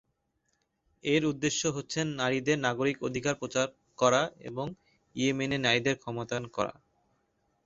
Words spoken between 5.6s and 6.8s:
নারীদের ক্ষমতায়ন করা।